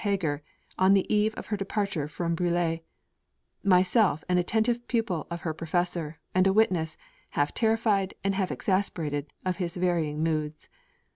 [0.03, 0.41] Heger,
[0.79, 2.79] on the eve of her departure from Bruxelles,
[3.63, 6.97] myself an attentive pupil of her Professor, and a witness,
[7.37, 10.69] half terrified, and half exasperated, of his varying moods.